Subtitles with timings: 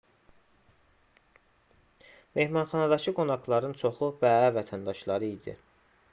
[2.39, 5.55] mehmanxanadakı qonaqların çoxu bəə vətəndaşları idi